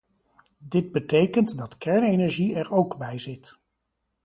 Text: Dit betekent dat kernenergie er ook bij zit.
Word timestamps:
Dit 0.57 0.91
betekent 0.91 1.57
dat 1.57 1.77
kernenergie 1.77 2.55
er 2.55 2.71
ook 2.71 2.97
bij 2.97 3.19
zit. 3.19 3.59